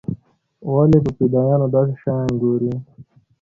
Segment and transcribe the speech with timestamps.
[0.73, 2.71] ولې په فدايانو داسې شيان ګوري.